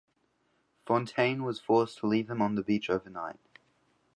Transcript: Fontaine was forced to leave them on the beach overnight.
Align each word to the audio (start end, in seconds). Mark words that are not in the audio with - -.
Fontaine 0.87 1.43
was 1.43 1.59
forced 1.59 1.99
to 1.99 2.07
leave 2.07 2.25
them 2.25 2.41
on 2.41 2.55
the 2.55 2.63
beach 2.63 2.89
overnight. 2.89 3.37